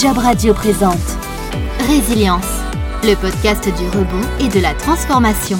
Job 0.00 0.16
Radio 0.18 0.54
présente 0.54 1.18
Résilience, 1.88 2.46
le 3.02 3.16
podcast 3.16 3.64
du 3.64 3.88
rebond 3.88 4.20
et 4.38 4.48
de 4.48 4.60
la 4.60 4.72
transformation. 4.74 5.58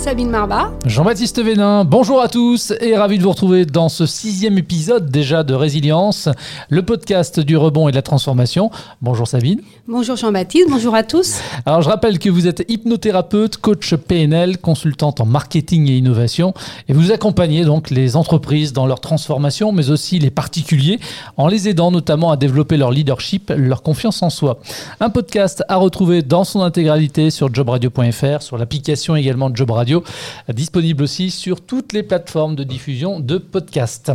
Sabine 0.00 0.30
Marba. 0.30 0.72
Jean-Baptiste 0.86 1.44
Vénin, 1.44 1.84
bonjour 1.84 2.22
à 2.22 2.28
tous 2.28 2.72
et 2.80 2.96
ravi 2.96 3.18
de 3.18 3.22
vous 3.22 3.28
retrouver 3.28 3.66
dans 3.66 3.90
ce 3.90 4.06
sixième 4.06 4.56
épisode 4.56 5.10
déjà 5.10 5.42
de 5.42 5.52
Résilience, 5.52 6.30
le 6.70 6.82
podcast 6.82 7.38
du 7.38 7.58
rebond 7.58 7.86
et 7.86 7.90
de 7.90 7.96
la 7.96 8.02
transformation. 8.02 8.70
Bonjour 9.02 9.28
Sabine. 9.28 9.60
Bonjour 9.86 10.16
Jean-Baptiste, 10.16 10.68
bonjour 10.70 10.94
à 10.94 11.02
tous. 11.02 11.40
Alors 11.66 11.82
je 11.82 11.90
rappelle 11.90 12.18
que 12.18 12.30
vous 12.30 12.46
êtes 12.46 12.64
hypnothérapeute, 12.68 13.58
coach 13.58 13.94
PNL, 13.94 14.56
consultante 14.56 15.20
en 15.20 15.26
marketing 15.26 15.90
et 15.90 15.98
innovation 15.98 16.54
et 16.88 16.94
vous 16.94 17.12
accompagnez 17.12 17.66
donc 17.66 17.90
les 17.90 18.16
entreprises 18.16 18.72
dans 18.72 18.86
leur 18.86 19.00
transformation 19.00 19.70
mais 19.70 19.90
aussi 19.90 20.18
les 20.18 20.30
particuliers 20.30 20.98
en 21.36 21.46
les 21.46 21.68
aidant 21.68 21.90
notamment 21.90 22.30
à 22.30 22.38
développer 22.38 22.78
leur 22.78 22.90
leadership, 22.90 23.52
leur 23.54 23.82
confiance 23.82 24.22
en 24.22 24.30
soi. 24.30 24.60
Un 24.98 25.10
podcast 25.10 25.62
à 25.68 25.76
retrouver 25.76 26.22
dans 26.22 26.44
son 26.44 26.62
intégralité 26.62 27.28
sur 27.30 27.54
jobradio.fr, 27.54 28.40
sur 28.40 28.56
l'application 28.56 29.14
également 29.14 29.50
de 29.50 29.56
Job 29.56 29.70
Radio 29.70 29.89
disponible 30.52 31.02
aussi 31.02 31.30
sur 31.30 31.60
toutes 31.60 31.92
les 31.92 32.02
plateformes 32.02 32.56
de 32.56 32.64
diffusion 32.64 33.20
de 33.20 33.38
podcasts. 33.38 34.12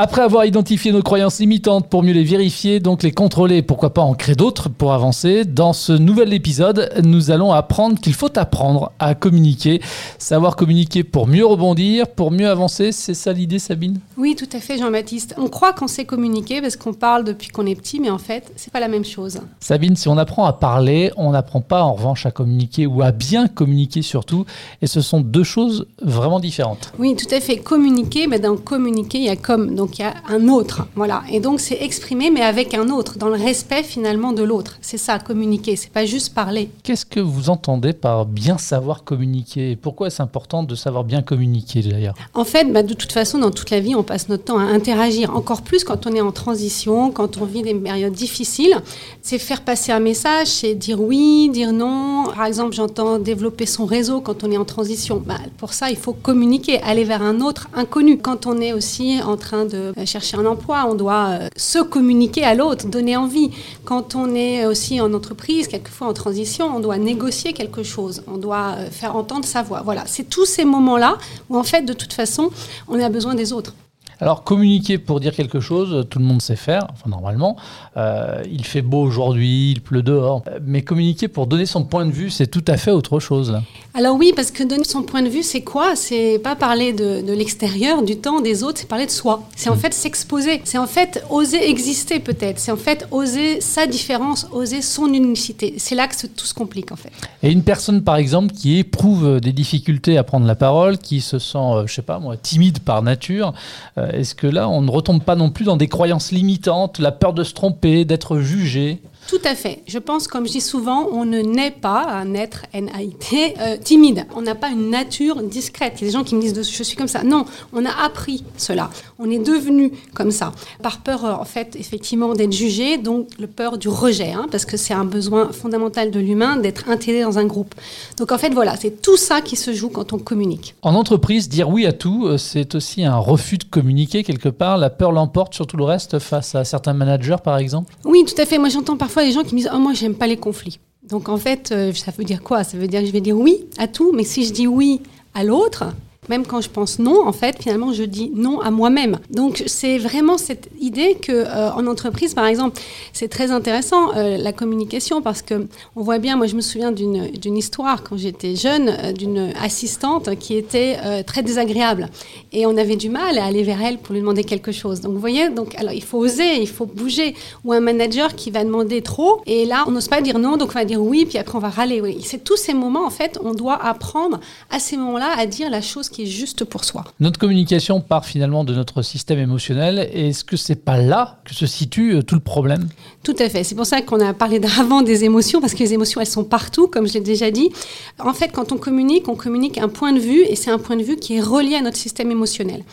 Après 0.00 0.22
avoir 0.22 0.44
identifié 0.44 0.92
nos 0.92 1.02
croyances 1.02 1.40
limitantes 1.40 1.88
pour 1.88 2.04
mieux 2.04 2.12
les 2.12 2.22
vérifier, 2.22 2.78
donc 2.78 3.02
les 3.02 3.10
contrôler, 3.10 3.62
pourquoi 3.62 3.92
pas 3.92 4.02
en 4.02 4.14
créer 4.14 4.36
d'autres 4.36 4.68
pour 4.68 4.92
avancer, 4.92 5.44
dans 5.44 5.72
ce 5.72 5.92
nouvel 5.92 6.32
épisode, 6.32 6.92
nous 7.02 7.32
allons 7.32 7.50
apprendre 7.50 7.98
qu'il 7.98 8.14
faut 8.14 8.38
apprendre 8.38 8.92
à 9.00 9.16
communiquer, 9.16 9.82
savoir 10.18 10.54
communiquer 10.54 11.02
pour 11.02 11.26
mieux 11.26 11.44
rebondir, 11.44 12.06
pour 12.06 12.30
mieux 12.30 12.48
avancer. 12.48 12.92
C'est 12.92 13.14
ça 13.14 13.32
l'idée, 13.32 13.58
Sabine? 13.58 13.98
Oui, 14.16 14.36
tout 14.36 14.46
à 14.52 14.60
fait, 14.60 14.78
Jean-Baptiste. 14.78 15.34
On 15.36 15.48
croit 15.48 15.72
qu'on 15.72 15.88
sait 15.88 16.04
communiquer 16.04 16.60
parce 16.60 16.76
qu'on 16.76 16.92
parle 16.92 17.24
depuis 17.24 17.48
qu'on 17.48 17.66
est 17.66 17.74
petit, 17.74 17.98
mais 17.98 18.10
en 18.10 18.18
fait, 18.18 18.52
c'est 18.54 18.72
pas 18.72 18.78
la 18.78 18.88
même 18.88 19.04
chose. 19.04 19.40
Sabine, 19.58 19.96
si 19.96 20.06
on 20.06 20.16
apprend 20.16 20.44
à 20.44 20.52
parler, 20.52 21.10
on 21.16 21.32
n'apprend 21.32 21.60
pas 21.60 21.82
en 21.82 21.94
revanche 21.94 22.24
à 22.24 22.30
communiquer 22.30 22.86
ou 22.86 23.02
à 23.02 23.10
bien 23.10 23.48
communiquer 23.48 24.02
surtout. 24.02 24.46
Et 24.80 24.86
ce 24.86 24.97
sont 25.00 25.20
deux 25.20 25.44
choses 25.44 25.86
vraiment 26.02 26.40
différentes. 26.40 26.92
Oui, 26.98 27.16
tout 27.16 27.32
à 27.34 27.40
fait. 27.40 27.56
Communiquer, 27.58 28.26
mais 28.26 28.38
dans 28.38 28.56
communiquer, 28.56 29.18
il 29.18 29.24
y 29.24 29.28
a 29.28 29.36
comme. 29.36 29.74
Donc 29.74 29.98
il 29.98 30.02
y 30.02 30.04
a 30.04 30.14
un 30.28 30.48
autre, 30.48 30.86
voilà. 30.94 31.22
Et 31.30 31.40
donc 31.40 31.60
c'est 31.60 31.78
exprimer, 31.80 32.30
mais 32.30 32.42
avec 32.42 32.74
un 32.74 32.88
autre, 32.90 33.18
dans 33.18 33.28
le 33.28 33.36
respect 33.36 33.82
finalement 33.82 34.32
de 34.32 34.42
l'autre. 34.42 34.78
C'est 34.80 34.98
ça, 34.98 35.18
communiquer, 35.18 35.76
c'est 35.76 35.92
pas 35.92 36.04
juste 36.04 36.34
parler. 36.34 36.70
Qu'est-ce 36.82 37.06
que 37.06 37.20
vous 37.20 37.50
entendez 37.50 37.92
par 37.92 38.26
bien 38.26 38.58
savoir 38.58 39.04
communiquer 39.04 39.76
Pourquoi 39.76 40.08
est-ce 40.08 40.18
important 40.20 40.62
de 40.62 40.74
savoir 40.74 41.04
bien 41.04 41.22
communiquer 41.22 41.82
d'ailleurs? 41.82 42.14
En 42.34 42.44
fait, 42.44 42.72
bah, 42.72 42.82
de 42.82 42.94
toute 42.94 43.12
façon, 43.12 43.38
dans 43.38 43.50
toute 43.50 43.70
la 43.70 43.80
vie, 43.80 43.94
on 43.94 44.02
passe 44.02 44.28
notre 44.28 44.44
temps 44.44 44.58
à 44.58 44.64
interagir. 44.64 45.34
Encore 45.34 45.62
plus 45.62 45.84
quand 45.84 46.06
on 46.06 46.12
est 46.12 46.20
en 46.20 46.32
transition, 46.32 47.10
quand 47.10 47.38
on 47.38 47.44
vit 47.44 47.62
des 47.62 47.74
périodes 47.74 48.12
difficiles. 48.12 48.76
C'est 49.22 49.38
faire 49.38 49.62
passer 49.62 49.92
un 49.92 50.00
message, 50.00 50.48
c'est 50.48 50.74
dire 50.74 51.00
oui, 51.00 51.48
dire 51.50 51.72
non. 51.72 52.24
Par 52.34 52.46
exemple, 52.46 52.74
j'entends 52.74 53.18
développer 53.18 53.66
son 53.66 53.86
réseau 53.86 54.20
quand 54.20 54.44
on 54.44 54.50
est 54.50 54.56
en 54.56 54.64
transition. 54.64 54.87
Bah, 55.26 55.34
pour 55.58 55.74
ça, 55.74 55.90
il 55.90 55.96
faut 55.96 56.14
communiquer, 56.14 56.80
aller 56.82 57.04
vers 57.04 57.22
un 57.22 57.40
autre 57.40 57.68
inconnu. 57.74 58.16
Quand 58.18 58.46
on 58.46 58.58
est 58.58 58.72
aussi 58.72 59.20
en 59.22 59.36
train 59.36 59.66
de 59.66 59.92
euh, 59.96 60.06
chercher 60.06 60.38
un 60.38 60.46
emploi, 60.46 60.86
on 60.88 60.94
doit 60.94 61.28
euh, 61.28 61.48
se 61.56 61.78
communiquer 61.78 62.44
à 62.44 62.54
l'autre, 62.54 62.86
donner 62.86 63.16
envie. 63.16 63.50
Quand 63.84 64.14
on 64.14 64.34
est 64.34 64.64
aussi 64.64 65.00
en 65.00 65.12
entreprise, 65.12 65.68
quelquefois 65.68 66.08
en 66.08 66.14
transition, 66.14 66.74
on 66.74 66.80
doit 66.80 66.96
négocier 66.96 67.52
quelque 67.52 67.82
chose, 67.82 68.22
on 68.26 68.38
doit 68.38 68.76
euh, 68.78 68.90
faire 68.90 69.14
entendre 69.14 69.44
sa 69.44 69.62
voix. 69.62 69.82
Voilà, 69.84 70.04
c'est 70.06 70.24
tous 70.28 70.46
ces 70.46 70.64
moments-là 70.64 71.18
où 71.50 71.58
en 71.58 71.64
fait, 71.64 71.82
de 71.82 71.92
toute 71.92 72.14
façon, 72.14 72.50
on 72.88 72.98
a 72.98 73.10
besoin 73.10 73.34
des 73.34 73.52
autres. 73.52 73.74
Alors 74.20 74.42
communiquer 74.42 74.98
pour 74.98 75.20
dire 75.20 75.32
quelque 75.32 75.60
chose, 75.60 76.06
tout 76.10 76.18
le 76.18 76.24
monde 76.24 76.42
sait 76.42 76.56
faire, 76.56 76.88
enfin 76.92 77.08
normalement. 77.08 77.56
Euh, 77.96 78.42
il 78.50 78.64
fait 78.64 78.82
beau 78.82 79.00
aujourd'hui, 79.00 79.72
il 79.72 79.80
pleut 79.80 80.02
dehors. 80.02 80.42
Mais 80.64 80.82
communiquer 80.82 81.28
pour 81.28 81.46
donner 81.46 81.66
son 81.66 81.84
point 81.84 82.04
de 82.04 82.10
vue, 82.10 82.30
c'est 82.30 82.48
tout 82.48 82.64
à 82.66 82.76
fait 82.76 82.90
autre 82.90 83.20
chose. 83.20 83.60
Alors 83.94 84.16
oui, 84.16 84.32
parce 84.34 84.50
que 84.50 84.64
donner 84.64 84.84
son 84.84 85.02
point 85.02 85.22
de 85.22 85.28
vue, 85.28 85.44
c'est 85.44 85.62
quoi? 85.62 85.94
C'est 85.94 86.40
pas 86.42 86.56
parler 86.56 86.92
de, 86.92 87.32
l'extérieur, 87.32 88.02
du 88.02 88.16
temps, 88.16 88.40
des 88.40 88.64
autres, 88.64 88.78
c'est 88.78 88.88
parler 88.88 89.06
de 89.06 89.10
soi. 89.10 89.44
C'est 89.54 89.70
en 89.70 89.76
mm. 89.76 89.78
fait 89.78 89.94
s'exposer. 89.94 90.60
C'est 90.64 90.78
en 90.78 90.86
fait 90.86 91.24
oser 91.30 91.70
exister 91.70 92.18
peut-être. 92.18 92.58
C'est 92.58 92.72
en 92.72 92.76
fait 92.76 93.06
oser 93.12 93.60
sa 93.60 93.86
différence, 93.86 94.48
oser 94.52 94.82
son 94.82 95.12
unicité. 95.12 95.74
C'est 95.78 95.94
là 95.94 96.08
que 96.08 96.26
tout 96.26 96.46
se 96.46 96.54
complique 96.54 96.90
en 96.90 96.96
fait. 96.96 97.12
Et 97.44 97.52
une 97.52 97.62
personne 97.62 98.02
par 98.02 98.16
exemple 98.16 98.52
qui 98.52 98.78
éprouve 98.78 99.40
des 99.40 99.52
difficultés 99.52 100.18
à 100.18 100.24
prendre 100.24 100.46
la 100.46 100.56
parole, 100.56 100.98
qui 100.98 101.20
se 101.20 101.38
sent, 101.38 101.58
euh, 101.58 101.86
je 101.86 101.94
sais 101.94 102.02
pas 102.02 102.18
moi, 102.18 102.36
timide 102.36 102.80
par 102.80 103.02
nature, 103.02 103.52
euh, 103.96 104.07
euh, 104.07 104.07
est-ce 104.12 104.34
que 104.34 104.46
là, 104.46 104.68
on 104.68 104.82
ne 104.82 104.90
retombe 104.90 105.22
pas 105.22 105.36
non 105.36 105.50
plus 105.50 105.64
dans 105.64 105.76
des 105.76 105.88
croyances 105.88 106.32
limitantes, 106.32 106.98
la 106.98 107.12
peur 107.12 107.32
de 107.32 107.44
se 107.44 107.54
tromper, 107.54 108.04
d'être 108.04 108.38
jugé? 108.38 109.00
Tout 109.28 109.40
à 109.44 109.54
fait. 109.54 109.82
Je 109.86 109.98
pense, 109.98 110.26
comme 110.26 110.46
je 110.46 110.52
dis 110.52 110.62
souvent, 110.62 111.06
on 111.12 111.26
ne 111.26 111.40
naît 111.42 111.70
pas 111.70 112.06
un 112.08 112.32
être 112.32 112.62
N-A-I-T 112.72 113.54
euh, 113.60 113.76
timide. 113.76 114.24
On 114.34 114.40
n'a 114.40 114.54
pas 114.54 114.70
une 114.70 114.88
nature 114.88 115.42
discrète. 115.42 115.96
Il 115.96 116.00
y 116.00 116.04
a 116.04 116.06
des 116.06 116.12
gens 116.18 116.24
qui 116.24 116.34
me 116.34 116.40
disent 116.40 116.54
je 116.54 116.82
suis 116.82 116.96
comme 116.96 117.08
ça. 117.08 117.22
Non, 117.24 117.44
on 117.74 117.84
a 117.84 117.90
appris 118.02 118.42
cela. 118.56 118.88
On 119.18 119.30
est 119.30 119.38
devenu 119.38 119.92
comme 120.14 120.30
ça. 120.30 120.52
Par 120.82 121.02
peur, 121.02 121.26
euh, 121.26 121.32
en 121.34 121.44
fait, 121.44 121.76
effectivement, 121.78 122.32
d'être 122.32 122.54
jugé, 122.54 122.96
donc 122.96 123.28
le 123.38 123.46
peur 123.46 123.76
du 123.76 123.88
rejet, 123.88 124.32
hein, 124.32 124.46
parce 124.50 124.64
que 124.64 124.78
c'est 124.78 124.94
un 124.94 125.04
besoin 125.04 125.52
fondamental 125.52 126.10
de 126.10 126.20
l'humain 126.20 126.56
d'être 126.56 126.88
intégré 126.88 127.22
dans 127.22 127.38
un 127.38 127.44
groupe. 127.44 127.74
Donc 128.16 128.32
en 128.32 128.38
fait, 128.38 128.54
voilà, 128.54 128.76
c'est 128.76 129.02
tout 129.02 129.18
ça 129.18 129.42
qui 129.42 129.56
se 129.56 129.74
joue 129.74 129.90
quand 129.90 130.14
on 130.14 130.18
communique. 130.18 130.74
En 130.80 130.94
entreprise, 130.94 131.50
dire 131.50 131.68
oui 131.68 131.84
à 131.84 131.92
tout, 131.92 132.26
euh, 132.26 132.38
c'est 132.38 132.74
aussi 132.74 133.04
un 133.04 133.18
refus 133.18 133.58
de 133.58 133.64
communiquer 133.64 134.24
quelque 134.24 134.48
part. 134.48 134.78
La 134.78 134.88
peur 134.88 135.12
l'emporte 135.12 135.52
sur 135.52 135.66
tout 135.66 135.76
le 135.76 135.84
reste 135.84 136.18
face 136.18 136.54
à 136.54 136.64
certains 136.64 136.94
managers, 136.94 137.36
par 137.44 137.58
exemple? 137.58 137.94
Oui, 138.06 138.24
tout 138.24 138.40
à 138.40 138.46
fait. 138.46 138.56
Moi, 138.56 138.70
j'entends 138.70 138.96
parfois 138.96 139.17
les 139.22 139.32
gens 139.32 139.42
qui 139.42 139.54
me 139.54 139.60
disent 139.60 139.70
oh, 139.72 139.78
moi, 139.78 139.92
j'aime 139.94 140.14
pas 140.14 140.26
les 140.26 140.36
conflits. 140.36 140.78
Donc, 141.02 141.28
en 141.28 141.38
fait, 141.38 141.72
euh, 141.72 141.92
ça 141.92 142.12
veut 142.16 142.24
dire 142.24 142.42
quoi? 142.42 142.64
Ça 142.64 142.76
veut 142.76 142.86
dire 142.86 143.00
que 143.00 143.06
je 143.06 143.12
vais 143.12 143.20
dire 143.20 143.36
oui 143.36 143.66
à 143.78 143.88
tout, 143.88 144.12
mais 144.12 144.24
si 144.24 144.44
je 144.44 144.52
dis 144.52 144.66
oui 144.66 145.00
à 145.34 145.44
l'autre, 145.44 145.84
même 146.28 146.46
quand 146.46 146.60
je 146.60 146.68
pense 146.68 146.98
non, 146.98 147.26
en 147.26 147.32
fait, 147.32 147.56
finalement, 147.60 147.92
je 147.92 148.04
dis 148.04 148.30
non 148.34 148.60
à 148.60 148.70
moi-même. 148.70 149.18
Donc, 149.30 149.62
c'est 149.66 149.98
vraiment 149.98 150.38
cette 150.38 150.68
idée 150.80 151.16
que 151.20 151.32
euh, 151.32 151.72
en 151.72 151.86
entreprise, 151.86 152.34
par 152.34 152.46
exemple, 152.46 152.80
c'est 153.12 153.28
très 153.28 153.50
intéressant 153.50 154.14
euh, 154.16 154.36
la 154.36 154.52
communication 154.52 155.22
parce 155.22 155.42
que 155.42 155.66
on 155.96 156.02
voit 156.02 156.18
bien. 156.18 156.36
Moi, 156.36 156.46
je 156.46 156.56
me 156.56 156.60
souviens 156.60 156.92
d'une 156.92 157.56
histoire 157.56 158.02
quand 158.02 158.16
j'étais 158.16 158.56
jeune 158.56 158.88
euh, 158.88 159.12
d'une 159.12 159.52
assistante 159.60 160.36
qui 160.38 160.56
était 160.56 160.98
très 161.24 161.42
désagréable 161.42 162.08
et 162.52 162.66
on 162.66 162.76
avait 162.76 162.96
du 162.96 163.08
mal 163.08 163.38
à 163.38 163.44
aller 163.44 163.62
vers 163.62 163.82
elle 163.82 163.98
pour 163.98 164.14
lui 164.14 164.20
demander 164.20 164.44
quelque 164.44 164.72
chose. 164.72 165.00
Donc, 165.00 165.12
vous 165.12 165.20
voyez, 165.20 165.48
donc 165.50 165.74
alors 165.76 165.92
il 165.92 166.02
faut 166.02 166.18
oser, 166.18 166.60
il 166.60 166.68
faut 166.68 166.86
bouger. 166.86 167.34
Ou 167.64 167.72
un 167.72 167.80
manager 167.80 168.34
qui 168.34 168.50
va 168.50 168.64
demander 168.64 169.02
trop 169.02 169.42
et 169.46 169.64
là, 169.64 169.84
on 169.86 169.90
n'ose 169.90 170.08
pas 170.08 170.20
dire 170.20 170.38
non, 170.38 170.56
donc 170.56 170.70
on 170.70 170.78
va 170.78 170.84
dire 170.84 171.02
oui, 171.02 171.24
puis 171.24 171.38
après 171.38 171.56
on 171.56 171.60
va 171.60 171.70
râler. 171.70 172.18
C'est 172.22 172.44
tous 172.44 172.56
ces 172.56 172.74
moments 172.74 173.06
en 173.06 173.10
fait, 173.10 173.38
on 173.42 173.54
doit 173.54 173.82
apprendre 173.82 174.40
à 174.70 174.78
ces 174.78 174.96
moments-là 174.96 175.30
à 175.36 175.46
dire 175.46 175.70
la 175.70 175.80
chose 175.80 176.08
qui 176.08 176.17
juste 176.26 176.64
pour 176.64 176.84
soi. 176.84 177.04
Notre 177.20 177.38
communication 177.38 178.00
part 178.00 178.24
finalement 178.24 178.64
de 178.64 178.74
notre 178.74 179.02
système 179.02 179.38
émotionnel. 179.38 180.08
Est-ce 180.12 180.44
que 180.44 180.56
c'est 180.56 180.84
pas 180.84 180.98
là 180.98 181.40
que 181.44 181.54
se 181.54 181.66
situe 181.66 182.14
euh, 182.14 182.22
tout 182.22 182.34
le 182.34 182.40
problème? 182.40 182.88
Tout 183.22 183.36
à 183.38 183.48
fait. 183.48 183.64
C'est 183.64 183.74
pour 183.74 183.86
ça 183.86 184.02
qu'on 184.02 184.20
a 184.20 184.32
parlé 184.32 184.58
d'avant 184.58 185.02
des 185.02 185.24
émotions, 185.24 185.60
parce 185.60 185.74
que 185.74 185.80
les 185.80 185.94
émotions, 185.94 186.20
elles 186.20 186.26
sont 186.26 186.44
partout, 186.44 186.88
comme 186.88 187.06
je 187.06 187.14
l'ai 187.14 187.20
déjà 187.20 187.50
dit. 187.50 187.70
En 188.18 188.34
fait, 188.34 188.48
quand 188.48 188.72
on 188.72 188.76
communique, 188.76 189.28
on 189.28 189.36
communique 189.36 189.78
un 189.78 189.88
point 189.88 190.12
de 190.12 190.20
vue, 190.20 190.42
et 190.42 190.56
c'est 190.56 190.70
un 190.70 190.78
point 190.78 190.96
de 190.96 191.02
vue 191.02 191.16
qui 191.16 191.36
est 191.36 191.40
relié 191.40 191.74
à 191.74 191.82
notre 191.82 191.96
système 191.96 192.30
émotionnel. 192.30 192.84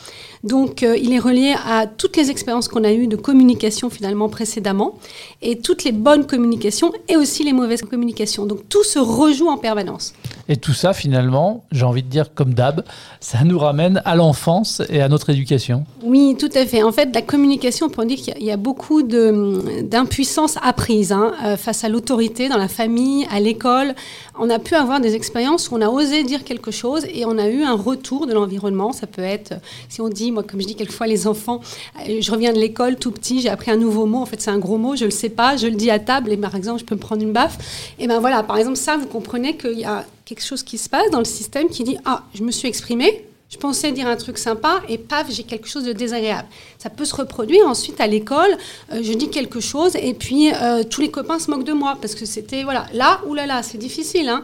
Donc, 0.45 0.83
euh, 0.83 0.95
il 0.95 1.11
est 1.11 1.19
relié 1.19 1.55
à 1.65 1.87
toutes 1.87 2.15
les 2.15 2.29
expériences 2.29 2.67
qu'on 2.67 2.83
a 2.83 2.91
eues 2.91 3.07
de 3.07 3.15
communication 3.15 3.89
finalement 3.89 4.29
précédemment, 4.29 4.97
et 5.41 5.57
toutes 5.57 5.83
les 5.83 5.91
bonnes 5.91 6.27
communications, 6.27 6.93
et 7.09 7.17
aussi 7.17 7.43
les 7.43 7.51
mauvaises 7.51 7.81
communications. 7.81 8.45
Donc, 8.45 8.69
tout 8.69 8.83
se 8.83 8.99
rejoue 8.99 9.47
en 9.47 9.57
permanence. 9.57 10.13
Et 10.47 10.57
tout 10.57 10.73
ça, 10.73 10.93
finalement, 10.93 11.65
j'ai 11.71 11.83
envie 11.83 12.03
de 12.03 12.09
dire 12.09 12.33
comme 12.33 12.53
d'hab, 12.53 12.83
ça 13.19 13.43
nous 13.43 13.57
ramène 13.57 14.01
à 14.05 14.15
l'enfance 14.15 14.83
et 14.89 15.01
à 15.01 15.09
notre 15.09 15.31
éducation. 15.31 15.85
Oui, 16.05 16.35
tout 16.37 16.49
à 16.53 16.67
fait. 16.67 16.83
En 16.83 16.91
fait, 16.91 17.09
la 17.15 17.23
communication, 17.23 17.87
on 17.87 17.89
peut 17.89 18.05
dire 18.05 18.19
qu'il 18.19 18.43
y 18.43 18.51
a 18.51 18.57
beaucoup 18.57 19.01
d'impuissance 19.01 20.57
apprise 20.61 21.11
hein, 21.11 21.33
euh, 21.43 21.57
face 21.57 21.83
à 21.83 21.89
l'autorité 21.89 22.47
dans 22.47 22.57
la 22.57 22.67
famille, 22.67 23.25
à 23.31 23.39
l'école. 23.39 23.95
On 24.37 24.51
a 24.51 24.59
pu 24.59 24.75
avoir 24.75 24.99
des 24.99 25.15
expériences 25.15 25.71
où 25.71 25.75
on 25.75 25.81
a 25.81 25.89
osé 25.89 26.23
dire 26.23 26.43
quelque 26.43 26.69
chose 26.69 27.07
et 27.11 27.25
on 27.25 27.39
a 27.39 27.47
eu 27.47 27.63
un 27.63 27.73
retour 27.73 28.27
de 28.27 28.33
l'environnement. 28.33 28.91
Ça 28.91 29.07
peut 29.07 29.23
être, 29.23 29.55
si 29.89 29.99
on 29.99 30.09
dit, 30.09 30.31
moi, 30.31 30.43
comme 30.43 30.61
je 30.61 30.67
dis 30.67 30.75
quelquefois, 30.75 31.07
les 31.07 31.25
enfants, 31.25 31.61
euh, 32.07 32.21
je 32.21 32.31
reviens 32.31 32.53
de 32.53 32.59
l'école 32.59 32.97
tout 32.97 33.11
petit, 33.11 33.41
j'ai 33.41 33.49
appris 33.49 33.71
un 33.71 33.77
nouveau 33.77 34.05
mot. 34.05 34.19
En 34.19 34.27
fait, 34.27 34.39
c'est 34.39 34.51
un 34.51 34.59
gros 34.59 34.77
mot, 34.77 34.95
je 34.95 35.05
ne 35.05 35.09
le 35.09 35.11
sais 35.11 35.29
pas, 35.29 35.57
je 35.57 35.65
le 35.65 35.75
dis 35.75 35.89
à 35.89 35.97
table 35.97 36.31
et 36.31 36.37
par 36.37 36.53
exemple, 36.53 36.81
je 36.81 36.85
peux 36.85 36.95
me 36.95 36.99
prendre 36.99 37.23
une 37.23 37.33
baffe. 37.33 37.57
Et 37.97 38.05
ben 38.05 38.19
voilà, 38.19 38.43
par 38.43 38.57
exemple, 38.57 38.77
ça, 38.77 38.95
vous 38.95 39.07
comprenez 39.07 39.57
qu'il 39.57 39.79
y 39.79 39.85
a 39.85 40.05
quelque 40.25 40.43
chose 40.43 40.61
qui 40.61 40.77
se 40.77 40.87
passe 40.87 41.09
dans 41.11 41.19
le 41.19 41.25
système 41.25 41.67
qui 41.67 41.83
dit 41.83 41.97
Ah, 42.05 42.23
je 42.35 42.43
me 42.43 42.51
suis 42.51 42.67
exprimé, 42.67 43.25
Je 43.47 43.57
pensais 43.57 43.91
dire 43.91 44.07
un 44.07 44.15
truc 44.15 44.39
sympa 44.39 44.81
et 44.89 44.97
paf, 44.97 45.27
j'ai 45.29 45.43
quelque 45.43 45.67
chose 45.67 45.83
de 45.83 45.93
désagréable. 45.93 46.47
Ça 46.79 46.89
peut 46.89 47.05
se 47.05 47.15
reproduire 47.15 47.67
ensuite 47.67 48.01
à 48.01 48.07
l'école. 48.07 48.57
euh, 48.91 49.01
je 49.03 49.13
dis 49.13 49.29
quelque 49.29 49.59
chose 49.59 49.95
et 49.95 50.15
puis 50.15 50.51
euh, 50.51 50.83
tous 50.83 51.01
les 51.01 51.11
copains 51.11 51.37
se 51.37 51.51
moquent 51.51 51.63
de 51.63 51.71
moi 51.73 51.95
parce 52.01 52.15
que 52.15 52.25
c'était 52.25 52.63
voilà 52.63 52.87
là 52.91 53.21
ou 53.27 53.35
là 53.35 53.61
c'est 53.61 53.77
difficile. 53.77 54.29
Hein. 54.29 54.43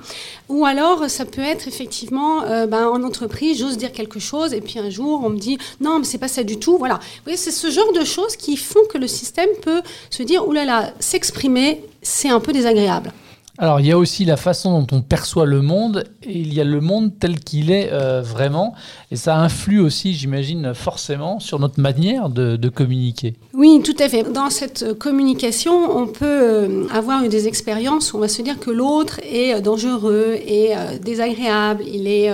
Ou 0.50 0.66
alors 0.68 1.10
ça 1.10 1.26
peut 1.26 1.42
être 1.42 1.68
effectivement 1.68 2.44
euh, 2.44 2.68
ben, 2.68 2.88
en 2.88 3.02
entreprise, 3.04 3.58
j'ose 3.58 3.78
dire 3.78 3.92
quelque 3.92 4.20
chose 4.20 4.54
et 4.54 4.62
puis 4.62 4.78
un 4.78 4.92
jour 4.92 5.22
on 5.24 5.30
me 5.30 5.40
dit 5.40 5.58
non 5.80 5.98
mais 5.98 6.06
c'est 6.06 6.20
pas 6.20 6.28
ça 6.28 6.44
du 6.44 6.60
tout. 6.60 6.78
Voilà. 6.78 6.96
Vous 6.96 7.24
voyez, 7.24 7.38
c'est 7.38 7.52
ce 7.52 7.72
genre 7.72 7.92
de 7.94 8.06
choses 8.06 8.36
qui 8.36 8.56
font 8.56 8.86
que 8.88 9.00
le 9.00 9.08
système 9.08 9.50
peut 9.64 9.82
se 10.12 10.22
dire 10.22 10.48
oulala, 10.48 10.94
s'exprimer, 11.00 11.84
c'est 12.04 12.30
un 12.30 12.40
peu 12.40 12.54
désagréable. 12.54 13.12
Alors, 13.58 13.82
il 13.82 13.86
y 13.86 13.92
a 13.92 13.98
aussi 13.98 14.24
la 14.24 14.38
façon 14.38 14.82
dont 14.82 14.98
on 14.98 15.02
perçoit 15.02 15.46
le 15.46 15.62
monde 15.62 16.06
et 16.24 16.40
il 16.40 16.54
y 16.54 16.62
a 16.62 16.64
le 16.64 16.80
monde 16.80 17.12
tel 17.20 17.40
qu'il 17.40 17.70
est 17.70 17.90
euh, 17.92 18.22
vraiment. 18.22 18.74
Et 19.12 19.18
ça 19.18 19.36
influe 19.38 19.82
aussi, 19.82 20.14
j'imagine, 20.14 20.74
forcément 20.74 21.40
sur 21.42 21.60
notre 21.60 21.80
manière 21.80 22.30
de, 22.30 22.70
communiquer. 22.70 23.34
Oui, 23.54 23.82
tout 23.84 23.96
à 24.00 24.08
fait. 24.08 24.24
Dans 24.32 24.50
cette 24.50 24.98
communication, 24.98 25.98
on 25.98 26.08
peut 26.08 26.26
euh, 26.26 26.88
avoir 26.94 27.22
des 27.28 27.48
expériences 27.48 28.14
où 28.14 28.18
on 28.18 28.20
va 28.22 28.30
se 28.30 28.42
dire 28.42 28.58
que 28.58 28.72
l'autre 28.72 29.20
est 29.30 29.54
euh, 29.54 29.60
dangereux, 29.60 30.38
est 30.48 31.00
désagréable, 31.04 31.84
il 31.86 32.08
est 32.08 32.32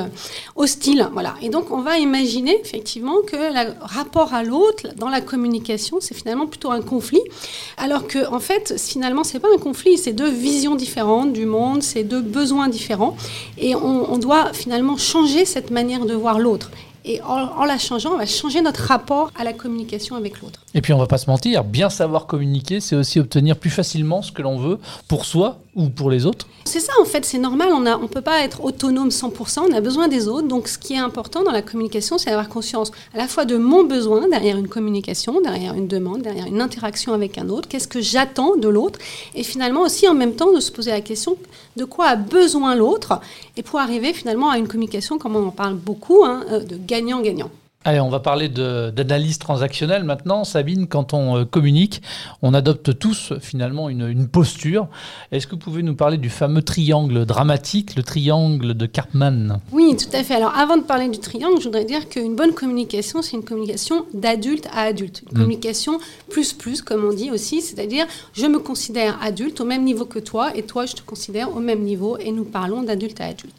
hostile. 0.56 1.08
Voilà. 1.14 1.34
Et 1.42 1.50
donc, 1.50 1.72
on 1.72 1.82
va 1.82 1.98
imaginer 1.98 2.56
effectivement 2.62 3.22
que 3.26 3.36
le 3.36 3.74
rapport 3.82 4.36
à 4.36 4.44
l'autre 4.44 4.90
dans 4.98 5.10
la 5.10 5.22
communication, 5.22 5.98
c'est 6.00 6.14
finalement 6.14 6.46
plutôt 6.46 6.70
un 6.72 6.82
conflit. 6.82 7.22
Alors 7.78 8.06
que, 8.06 8.32
en 8.32 8.40
fait, 8.40 8.76
finalement, 8.78 9.24
c'est 9.24 9.40
pas 9.40 9.50
un 9.54 9.58
conflit, 9.58 9.98
c'est 9.98 10.14
deux 10.14 10.30
visions 10.30 10.76
du 11.26 11.46
monde, 11.46 11.82
c'est 11.82 12.04
deux 12.04 12.22
besoins 12.22 12.68
différents. 12.68 13.16
Et 13.58 13.76
on, 13.76 14.18
doit 14.18 14.54
finalement 14.54 14.98
changer 14.98 15.46
cette 15.46 15.72
manière 15.72 16.06
de 16.06 16.14
voir 16.14 16.40
l'autre. 16.40 16.72
Et 17.10 17.22
en, 17.22 17.38
en, 17.58 17.64
la 17.64 17.78
changeant, 17.78 18.14
on 18.14 18.18
va 18.18 18.26
changer 18.26 18.62
notre 18.62 18.82
rapport 18.82 19.32
à 19.40 19.46
la 19.46 19.54
communication 19.54 20.18
avec 20.18 20.42
l'autre. 20.42 20.60
Et 20.74 20.82
puis 20.82 20.92
on 20.92 20.98
va 20.98 21.08
pas 21.08 21.18
se 21.18 21.30
mentir, 21.30 21.64
bien 21.64 21.90
savoir 21.90 22.28
communiquer, 22.28 22.82
c'est 22.82 22.98
aussi 22.98 23.20
obtenir 23.20 23.58
plus 23.58 23.70
facilement 23.70 24.22
ce 24.22 24.34
que 24.34 24.42
l'on 24.42 24.58
veut 24.58 24.78
pour 25.08 25.24
soi 25.24 25.60
ou 25.74 25.90
pour 25.90 26.10
les 26.10 26.26
autres. 26.26 26.48
C'est 26.66 26.82
ça 26.82 26.92
en 27.02 27.06
fait, 27.06 27.24
c'est 27.24 27.38
normal, 27.38 27.70
on 27.72 27.80
ne 27.80 27.94
on 27.94 28.08
peut 28.08 28.22
pas 28.22 28.44
être 28.44 28.64
autonome 28.64 29.10
100%, 29.10 29.60
on 29.70 29.74
a 29.74 29.80
besoin 29.80 30.10
des 30.10 30.28
autres. 30.28 30.48
Donc 30.48 30.68
ce 30.68 30.78
qui 30.78 30.94
est 30.96 31.00
important 31.00 31.44
dans 31.44 31.52
la 31.52 31.62
communication, 31.62 32.18
c'est 32.18 32.30
d'avoir 32.30 32.50
conscience 32.50 32.92
à 33.14 33.18
la 33.18 33.28
fois 33.28 33.46
de 33.46 33.56
mon 33.56 33.86
besoin 33.86 34.28
derrière 34.28 34.58
une 34.58 34.68
communication, 34.68 35.40
derrière 35.40 35.76
une 35.76 35.88
demande, 35.88 36.24
derrière 36.24 36.48
une 36.48 36.62
interaction 36.62 37.14
avec 37.14 37.38
un 37.38 37.48
autre, 37.48 37.70
qu'est-ce 37.70 37.88
que 37.88 38.02
j'attends 38.02 38.58
de 38.58 38.68
l'autre, 38.68 39.00
et 39.34 39.44
finalement 39.44 39.82
aussi 39.82 40.10
en 40.10 40.14
même 40.14 40.34
temps 40.34 40.52
de 40.52 40.60
se 40.60 40.72
poser 40.72 40.92
la 40.92 41.02
question 41.02 41.38
de 41.78 41.86
quoi 41.86 42.08
a 42.08 42.16
besoin 42.16 42.76
l'autre, 42.76 43.22
et 43.56 43.62
pour 43.62 43.80
arriver 43.80 44.12
finalement 44.14 44.50
à 44.50 44.58
une 44.58 44.68
communication, 44.68 45.20
comme 45.20 45.36
on 45.36 45.48
en 45.48 45.52
parle 45.52 45.76
beaucoup, 45.76 46.26
hein, 46.26 46.44
de 46.68 46.76
gagnant-gagnant. 46.98 47.52
Allez, 47.86 48.02
on 48.02 48.10
va 48.10 48.20
parler 48.20 48.50
d'analyse 48.50 49.38
transactionnelle 49.38 50.04
maintenant. 50.04 50.44
Sabine, 50.44 50.88
quand 50.88 51.14
on 51.14 51.38
euh, 51.38 51.46
communique, 51.46 52.02
on 52.42 52.54
adopte 52.54 53.00
tous 53.00 53.32
finalement 53.40 53.88
une, 53.88 54.10
une 54.10 54.28
posture. 54.28 54.90
Est-ce 55.32 55.48
que 55.48 55.52
vous 55.52 55.60
pouvez 55.60 55.84
nous 55.84 55.96
parler 55.96 56.18
du 56.18 56.30
fameux 56.30 56.64
triangle 56.64 57.26
dramatique, 57.26 57.96
le 57.96 58.04
triangle 58.04 58.74
de 58.74 58.86
Karpman? 58.88 59.62
Oui, 59.72 59.96
tout 59.96 60.10
à 60.12 60.22
fait. 60.26 60.36
Alors 60.36 60.54
avant 60.58 60.76
de 60.76 60.82
parler 60.82 61.08
du 61.08 61.20
triangle, 61.20 61.60
je 61.60 61.66
voudrais 61.66 61.86
dire 61.86 62.10
qu'une 62.10 62.36
bonne 62.36 62.54
communication, 62.54 63.22
c'est 63.22 63.38
une 63.38 63.46
communication 63.46 64.06
d'adulte 64.14 64.68
à 64.74 64.82
adulte. 64.82 65.22
Une 65.22 65.38
mmh. 65.38 65.42
communication 65.42 66.00
plus 66.30 66.52
plus, 66.52 66.82
comme 66.82 67.06
on 67.06 67.14
dit 67.14 67.32
aussi, 67.32 67.62
c'est-à-dire 67.62 68.06
je 68.34 68.48
me 68.48 68.60
considère 68.60 69.18
adulte 69.22 69.62
au 69.62 69.66
même 69.66 69.86
niveau 69.86 70.04
que 70.04 70.20
toi 70.20 70.52
et 70.58 70.64
toi 70.64 70.86
je 70.88 70.96
te 70.96 71.04
considère 71.04 71.56
au 71.56 71.60
même 71.60 71.84
niveau 71.84 72.18
et 72.18 72.32
nous 72.32 72.44
parlons 72.44 72.82
d'adulte 72.82 73.22
à 73.22 73.28
adulte. 73.28 73.56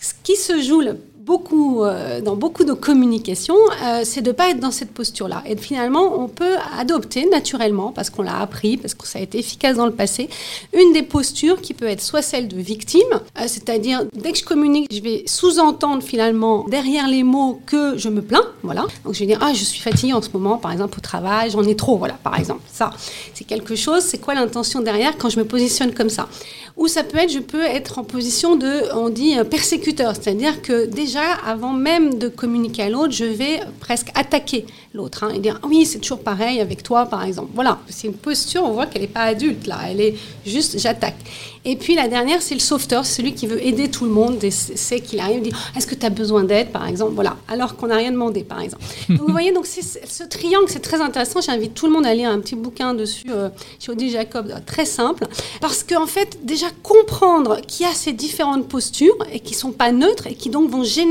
Ce 0.00 0.12
qui 0.22 0.36
se 0.36 0.62
joue 0.62 0.80
beaucoup, 1.28 1.84
euh, 1.84 2.22
dans 2.22 2.36
beaucoup 2.36 2.64
de 2.64 2.72
communications, 2.72 3.62
euh, 3.84 4.00
c'est 4.02 4.22
de 4.22 4.30
ne 4.30 4.32
pas 4.32 4.48
être 4.48 4.60
dans 4.60 4.70
cette 4.70 4.92
posture-là. 4.92 5.42
Et 5.46 5.56
finalement, 5.58 6.18
on 6.18 6.26
peut 6.26 6.56
adopter 6.78 7.28
naturellement, 7.28 7.92
parce 7.92 8.08
qu'on 8.08 8.22
l'a 8.22 8.40
appris, 8.40 8.78
parce 8.78 8.94
que 8.94 9.06
ça 9.06 9.18
a 9.18 9.22
été 9.22 9.38
efficace 9.38 9.76
dans 9.76 9.84
le 9.84 9.92
passé, 9.92 10.30
une 10.72 10.94
des 10.94 11.02
postures 11.02 11.60
qui 11.60 11.74
peut 11.74 11.84
être 11.84 12.00
soit 12.00 12.22
celle 12.22 12.48
de 12.48 12.56
victime, 12.56 13.12
euh, 13.12 13.44
c'est-à-dire 13.46 14.06
dès 14.14 14.32
que 14.32 14.38
je 14.38 14.44
communique, 14.44 14.88
je 14.90 15.02
vais 15.02 15.24
sous-entendre 15.26 16.02
finalement 16.02 16.64
derrière 16.68 17.06
les 17.08 17.24
mots 17.24 17.60
que 17.66 17.98
je 17.98 18.08
me 18.08 18.22
plains, 18.22 18.48
voilà. 18.62 18.86
Donc 19.04 19.12
je 19.12 19.20
vais 19.20 19.26
dire, 19.26 19.38
ah, 19.42 19.52
je 19.52 19.64
suis 19.64 19.82
fatiguée 19.82 20.14
en 20.14 20.22
ce 20.22 20.30
moment, 20.32 20.56
par 20.56 20.72
exemple 20.72 20.96
au 20.98 21.02
travail, 21.02 21.50
j'en 21.50 21.62
ai 21.64 21.76
trop, 21.76 21.98
voilà, 21.98 22.14
par 22.14 22.38
exemple. 22.38 22.62
Ça, 22.72 22.88
c'est 23.34 23.44
quelque 23.44 23.76
chose, 23.76 24.02
c'est 24.02 24.18
quoi 24.18 24.32
l'intention 24.32 24.80
derrière 24.80 25.18
quand 25.18 25.28
je 25.28 25.38
me 25.38 25.44
positionne 25.44 25.92
comme 25.92 26.08
ça? 26.08 26.26
Ou 26.78 26.86
ça 26.86 27.02
peut 27.02 27.18
être, 27.18 27.32
je 27.32 27.40
peux 27.40 27.64
être 27.64 27.98
en 27.98 28.04
position 28.04 28.54
de, 28.54 28.72
on 28.94 29.08
dit, 29.08 29.34
persécuteur, 29.50 30.14
c'est-à-dire 30.14 30.62
que 30.62 30.86
déjà, 30.86 31.17
avant 31.46 31.72
même 31.72 32.18
de 32.18 32.28
communiquer 32.28 32.84
à 32.84 32.88
l'autre, 32.88 33.12
je 33.12 33.24
vais 33.24 33.60
presque 33.80 34.10
attaquer 34.14 34.66
l'autre 34.94 35.24
hein, 35.24 35.30
et 35.34 35.38
dire, 35.38 35.60
oui, 35.64 35.86
c'est 35.86 35.98
toujours 35.98 36.20
pareil 36.20 36.60
avec 36.60 36.82
toi, 36.82 37.06
par 37.06 37.24
exemple. 37.24 37.50
Voilà, 37.54 37.78
c'est 37.88 38.08
une 38.08 38.14
posture, 38.14 38.64
on 38.64 38.72
voit 38.72 38.86
qu'elle 38.86 39.02
n'est 39.02 39.08
pas 39.08 39.22
adulte, 39.22 39.66
là, 39.66 39.78
elle 39.88 40.00
est 40.00 40.14
juste, 40.46 40.78
j'attaque. 40.78 41.16
Et 41.64 41.76
puis 41.76 41.94
la 41.94 42.08
dernière, 42.08 42.40
c'est 42.40 42.54
le 42.54 42.60
sauveteur, 42.60 43.04
celui 43.04 43.34
qui 43.34 43.46
veut 43.46 43.64
aider 43.64 43.90
tout 43.90 44.04
le 44.04 44.10
monde, 44.10 44.42
et 44.42 44.50
c'est 44.50 45.00
qu'il 45.00 45.20
arrive, 45.20 45.42
dit, 45.42 45.52
est-ce 45.76 45.86
que 45.86 45.94
tu 45.94 46.06
as 46.06 46.10
besoin 46.10 46.44
d'aide, 46.44 46.70
par 46.70 46.86
exemple, 46.86 47.12
voilà, 47.14 47.36
alors 47.48 47.76
qu'on 47.76 47.88
n'a 47.88 47.96
rien 47.96 48.12
demandé, 48.12 48.42
par 48.42 48.60
exemple. 48.60 48.84
Donc, 49.08 49.20
vous 49.20 49.32
voyez, 49.32 49.52
donc 49.52 49.66
ce 49.66 50.24
triangle, 50.24 50.66
c'est 50.68 50.80
très 50.80 51.00
intéressant, 51.00 51.40
j'invite 51.40 51.74
tout 51.74 51.86
le 51.86 51.92
monde 51.92 52.06
à 52.06 52.14
lire 52.14 52.30
un 52.30 52.40
petit 52.40 52.54
bouquin 52.54 52.94
dessus, 52.94 53.26
euh, 53.30 53.48
chez 53.78 53.92
Odile 53.92 54.10
Jacob, 54.10 54.52
très 54.66 54.84
simple, 54.84 55.26
parce 55.60 55.82
qu'en 55.82 56.06
fait, 56.06 56.38
déjà, 56.44 56.66
comprendre 56.82 57.60
qu'il 57.66 57.86
y 57.86 57.88
a 57.88 57.92
ces 57.92 58.12
différentes 58.12 58.68
postures 58.68 59.16
et 59.32 59.40
qui 59.40 59.54
sont 59.54 59.72
pas 59.72 59.92
neutres 59.92 60.26
et 60.26 60.34
qui 60.34 60.50
donc 60.50 60.70
vont 60.70 60.84
générer 60.84 61.07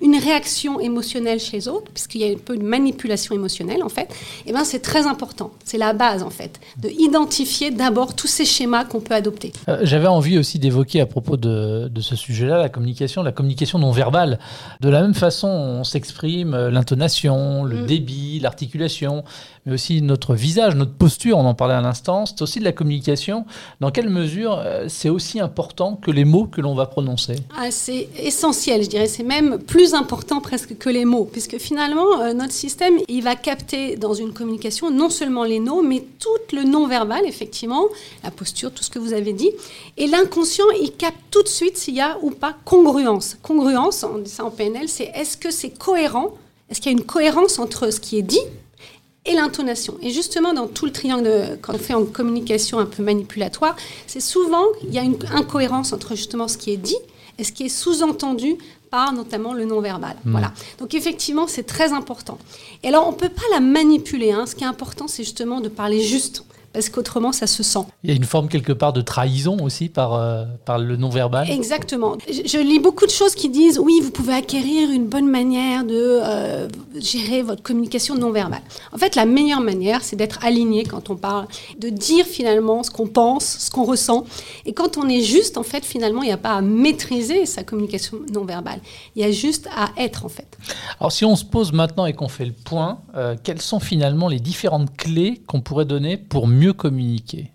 une 0.00 0.16
réaction 0.16 0.80
émotionnelle 0.80 1.40
chez 1.40 1.56
les 1.56 1.68
autres, 1.68 1.90
puisqu'il 1.92 2.20
y 2.20 2.24
a 2.24 2.32
un 2.32 2.38
peu 2.42 2.56
de 2.56 2.62
manipulation 2.62 3.34
émotionnelle 3.34 3.82
en 3.82 3.88
fait, 3.88 4.08
et 4.46 4.52
ben 4.52 4.64
c'est 4.64 4.80
très 4.80 5.06
important. 5.06 5.50
C'est 5.64 5.78
la 5.78 5.92
base 5.92 6.22
en 6.22 6.30
fait, 6.30 6.60
de 6.78 6.88
identifier 6.88 7.70
d'abord 7.70 8.14
tous 8.14 8.26
ces 8.26 8.44
schémas 8.44 8.84
qu'on 8.84 9.00
peut 9.00 9.14
adopter. 9.14 9.52
Euh, 9.68 9.78
J'avais 9.82 10.06
envie 10.06 10.38
aussi 10.38 10.58
d'évoquer 10.58 11.00
à 11.00 11.06
propos 11.06 11.36
de, 11.36 11.88
de 11.88 12.00
ce 12.00 12.16
sujet-là 12.16 12.58
la 12.58 12.68
communication, 12.68 13.22
la 13.22 13.32
communication 13.32 13.78
non 13.78 13.92
verbale. 13.92 14.38
De 14.80 14.88
la 14.88 15.00
même 15.02 15.14
façon, 15.14 15.48
on 15.48 15.84
s'exprime 15.84 16.54
euh, 16.54 16.70
l'intonation, 16.70 17.64
le 17.64 17.82
mmh. 17.82 17.86
débit, 17.86 18.40
l'articulation, 18.40 19.24
mais 19.64 19.74
aussi 19.74 20.02
notre 20.02 20.34
visage, 20.34 20.74
notre 20.74 20.94
posture. 20.94 21.38
On 21.38 21.44
en 21.44 21.54
parlait 21.54 21.74
à 21.74 21.80
l'instant. 21.80 22.26
C'est 22.26 22.40
aussi 22.42 22.60
de 22.60 22.64
la 22.64 22.72
communication. 22.72 23.44
Dans 23.80 23.90
quelle 23.90 24.08
mesure 24.08 24.60
euh, 24.64 24.86
c'est 24.88 25.08
aussi 25.08 25.40
important 25.40 25.96
que 25.96 26.10
les 26.10 26.24
mots 26.24 26.46
que 26.46 26.60
l'on 26.60 26.74
va 26.74 26.86
prononcer? 26.86 27.36
Ah, 27.56 27.70
C'est 27.70 28.08
essentiel, 28.18 28.82
je 28.84 28.88
dirais. 28.88 29.06
C'est 29.06 29.22
même 29.26 29.58
plus 29.58 29.94
important 29.94 30.40
presque 30.40 30.78
que 30.78 30.88
les 30.88 31.04
mots, 31.04 31.28
puisque 31.30 31.58
finalement, 31.58 32.20
euh, 32.20 32.32
notre 32.32 32.52
système, 32.52 32.94
il 33.08 33.22
va 33.22 33.36
capter 33.36 33.96
dans 33.96 34.14
une 34.14 34.32
communication 34.32 34.90
non 34.90 35.10
seulement 35.10 35.44
les 35.44 35.60
mots, 35.60 35.82
mais 35.82 36.04
tout 36.18 36.56
le 36.56 36.62
non-verbal, 36.62 37.26
effectivement, 37.26 37.86
la 38.24 38.30
posture, 38.30 38.72
tout 38.72 38.84
ce 38.84 38.90
que 38.90 38.98
vous 38.98 39.12
avez 39.12 39.32
dit. 39.32 39.50
Et 39.96 40.06
l'inconscient, 40.06 40.70
il 40.80 40.92
capte 40.92 41.18
tout 41.30 41.42
de 41.42 41.48
suite 41.48 41.76
s'il 41.76 41.94
y 41.94 42.00
a 42.00 42.18
ou 42.22 42.30
pas 42.30 42.56
congruence. 42.64 43.36
Congruence, 43.42 44.04
on 44.04 44.18
dit 44.18 44.30
ça 44.30 44.44
en 44.44 44.50
PNL, 44.50 44.88
c'est 44.88 45.10
est-ce 45.14 45.36
que 45.36 45.50
c'est 45.50 45.70
cohérent 45.70 46.34
Est-ce 46.70 46.80
qu'il 46.80 46.92
y 46.92 46.94
a 46.94 46.98
une 46.98 47.04
cohérence 47.04 47.58
entre 47.58 47.92
ce 47.92 48.00
qui 48.00 48.18
est 48.18 48.22
dit 48.22 48.40
et 49.28 49.34
l'intonation. 49.34 49.96
Et 50.02 50.10
justement, 50.10 50.54
dans 50.54 50.68
tout 50.68 50.86
le 50.86 50.92
triangle, 50.92 51.58
quand 51.60 51.74
on 51.74 51.78
fait 51.78 51.94
en 51.94 52.04
communication 52.04 52.78
un 52.78 52.86
peu 52.86 53.02
manipulatoire, 53.02 53.74
c'est 54.06 54.20
souvent, 54.20 54.64
il 54.84 54.94
y 54.94 54.98
a 54.98 55.02
une 55.02 55.18
incohérence 55.32 55.92
entre 55.92 56.14
justement 56.14 56.46
ce 56.46 56.56
qui 56.56 56.70
est 56.70 56.76
dit 56.76 56.96
et 57.38 57.44
ce 57.44 57.52
qui 57.52 57.64
est 57.64 57.68
sous-entendu 57.68 58.56
par 58.90 59.12
notamment 59.12 59.52
le 59.52 59.64
non-verbal. 59.64 60.16
Mmh. 60.24 60.30
Voilà. 60.30 60.52
Donc 60.78 60.94
effectivement, 60.94 61.46
c'est 61.46 61.64
très 61.64 61.92
important. 61.92 62.38
Et 62.82 62.88
alors, 62.88 63.08
on 63.08 63.12
ne 63.12 63.16
peut 63.16 63.28
pas 63.28 63.42
la 63.52 63.60
manipuler. 63.60 64.32
Hein. 64.32 64.46
Ce 64.46 64.54
qui 64.54 64.64
est 64.64 64.68
important, 64.68 65.08
c'est 65.08 65.24
justement 65.24 65.60
de 65.60 65.68
parler 65.68 66.02
juste 66.02 66.44
parce 66.76 66.90
qu'autrement, 66.90 67.32
ça 67.32 67.46
se 67.46 67.62
sent. 67.62 67.86
Il 68.04 68.10
y 68.10 68.12
a 68.12 68.16
une 68.16 68.24
forme 68.24 68.48
quelque 68.48 68.72
part 68.72 68.92
de 68.92 69.00
trahison 69.00 69.56
aussi 69.62 69.88
par, 69.88 70.12
euh, 70.12 70.44
par 70.66 70.78
le 70.78 70.96
non-verbal. 70.96 71.50
Exactement. 71.50 72.18
Je, 72.28 72.42
je, 72.46 72.58
lis 72.58 72.80
beaucoup 72.80 73.06
de 73.06 73.10
choses 73.10 73.34
qui 73.34 73.48
disent, 73.48 73.78
oui, 73.78 73.98
vous 74.02 74.10
pouvez 74.10 74.34
acquérir 74.34 74.90
une 74.90 75.06
bonne 75.06 75.26
manière 75.26 75.84
de 75.84 75.94
euh, 75.94 76.68
gérer 76.94 77.40
votre 77.40 77.62
communication 77.62 78.14
non-verbale. 78.14 78.60
En 78.92 78.98
fait, 78.98 79.16
la 79.16 79.24
meilleure 79.24 79.62
manière, 79.62 80.02
c'est 80.02 80.16
d'être 80.16 80.44
aligné 80.44 80.84
quand 80.84 81.08
on 81.08 81.16
parle, 81.16 81.46
de 81.78 81.88
dire 81.88 82.26
finalement 82.26 82.82
ce 82.82 82.90
qu'on 82.90 83.06
pense, 83.06 83.56
ce 83.60 83.70
qu'on 83.70 83.84
ressent. 83.84 84.24
Et 84.66 84.74
quand 84.74 84.98
on 84.98 85.08
est 85.08 85.22
juste, 85.22 85.56
en 85.56 85.62
fait, 85.62 85.82
finalement, 85.82 86.22
il 86.22 86.26
n'y 86.26 86.32
a 86.32 86.36
pas 86.36 86.56
à 86.56 86.60
maîtriser 86.60 87.46
sa 87.46 87.64
communication 87.64 88.18
non-verbale. 88.34 88.80
Il 89.14 89.22
y 89.22 89.24
a 89.24 89.30
juste 89.30 89.66
à 89.74 89.88
être, 89.96 90.26
en 90.26 90.28
fait. 90.28 90.58
Alors, 91.00 91.10
si 91.10 91.24
on 91.24 91.36
se 91.36 91.44
pose 91.46 91.72
maintenant 91.72 92.04
et 92.04 92.12
qu'on 92.12 92.28
fait 92.28 92.44
le 92.44 92.52
point, 92.52 92.98
euh, 93.14 93.34
quelles 93.42 93.62
sont 93.62 93.80
finalement 93.80 94.28
les 94.28 94.40
différentes 94.40 94.94
clés 94.94 95.40
qu'on 95.46 95.62
pourrait 95.62 95.86
donner 95.86 96.18
pour 96.18 96.46
mieux 96.46 96.65
communiquer 96.72 97.50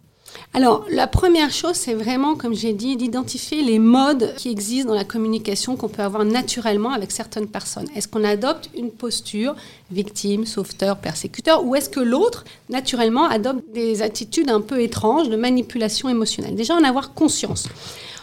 alors, 0.53 0.85
la 0.89 1.07
première 1.07 1.51
chose, 1.51 1.75
c'est 1.75 1.93
vraiment, 1.93 2.35
comme 2.35 2.53
j'ai 2.53 2.73
dit, 2.73 2.97
d'identifier 2.97 3.63
les 3.63 3.79
modes 3.79 4.33
qui 4.35 4.49
existent 4.49 4.89
dans 4.89 4.95
la 4.95 5.05
communication 5.05 5.77
qu'on 5.77 5.87
peut 5.87 6.01
avoir 6.01 6.25
naturellement 6.25 6.91
avec 6.91 7.11
certaines 7.11 7.47
personnes. 7.47 7.87
Est-ce 7.95 8.07
qu'on 8.07 8.23
adopte 8.23 8.69
une 8.75 8.91
posture 8.91 9.55
victime, 9.91 10.45
sauveteur, 10.45 10.97
persécuteur, 10.97 11.63
ou 11.65 11.75
est-ce 11.75 11.89
que 11.89 12.01
l'autre, 12.01 12.43
naturellement, 12.69 13.25
adopte 13.27 13.63
des 13.73 14.01
attitudes 14.01 14.49
un 14.49 14.61
peu 14.61 14.81
étranges 14.81 15.29
de 15.29 15.37
manipulation 15.37 16.09
émotionnelle? 16.09 16.55
Déjà, 16.55 16.75
en 16.75 16.83
avoir 16.83 17.13
conscience. 17.13 17.67